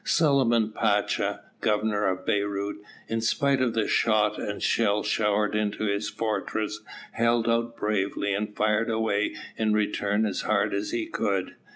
[0.03, 6.09] Suliman Pacha, Governor of Beyrout, in spite of the shot and shell showered into his
[6.09, 6.81] fortress,
[7.11, 11.55] held out bravely and fired away in return as hard as he could.